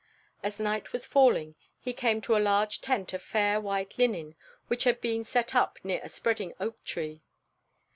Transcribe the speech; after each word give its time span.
As 0.41 0.59
night 0.59 0.93
was 0.93 1.05
falling 1.05 1.53
he 1.79 1.93
came 1.93 2.21
to 2.21 2.35
a 2.35 2.41
large 2.41 2.81
tent 2.81 3.13
of 3.13 3.21
fair 3.21 3.61
white 3.61 3.99
linen 3.99 4.33
which 4.67 4.83
had 4.85 4.99
been 4.99 5.23
set 5.23 5.53
up 5.53 5.77
near 5.83 6.01
a 6.03 6.09
spreading 6.09 6.53
oak 6.59 6.83
tree. 6.83 7.21